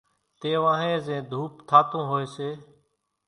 تيوانھين 0.39 0.97
زين 1.05 1.21
ڌوپ 1.29 1.51
ٿاتون 1.69 2.03
ھوئي 2.09 2.25
سي 2.35 2.49